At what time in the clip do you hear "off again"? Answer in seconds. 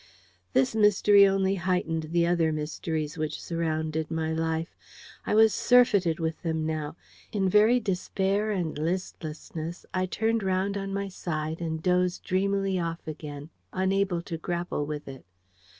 12.79-13.51